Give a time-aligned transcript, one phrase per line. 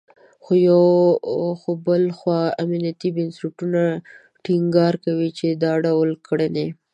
[1.61, 3.81] خو بل خوا امنیتي بنسټونه
[4.43, 6.67] ټینګار کوي، چې دا ډول کړنې…